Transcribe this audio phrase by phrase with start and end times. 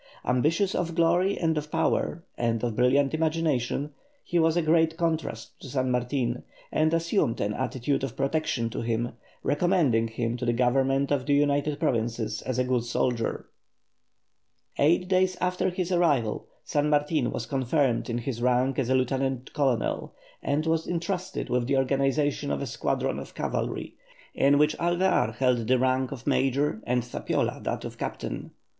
[0.25, 3.91] Ambitious of glory and of power, and of a brilliant imagination,
[4.23, 8.81] he was a great contrast to San Martin, and assumed an attitude of protection to
[8.81, 9.11] him,
[9.43, 13.45] recommending him to the Government of the United Provinces as a good soldier.
[14.79, 19.53] Eight days after his arrival San Martin was confirmed in his rank as a lieutenant
[19.53, 23.93] colonel, and was entrusted with the organization of a squadron of cavalry,
[24.33, 28.49] in which Alvear held the rank of major and Zapiola that of captain.